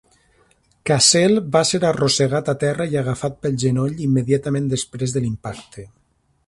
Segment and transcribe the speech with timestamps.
[0.89, 5.89] Cassel va ser arrossegat a terra i agafat pel genoll immediatament després de l'impacte.